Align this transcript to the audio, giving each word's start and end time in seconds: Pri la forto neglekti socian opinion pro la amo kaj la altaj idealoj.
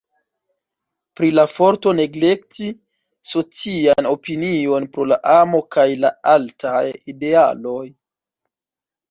Pri 1.17 1.27
la 1.39 1.43
forto 1.55 1.91
neglekti 1.99 2.69
socian 3.33 4.09
opinion 4.13 4.89
pro 4.97 5.07
la 5.13 5.19
amo 5.35 5.61
kaj 5.77 5.87
la 6.07 6.13
altaj 6.35 6.83
idealoj. 7.15 7.87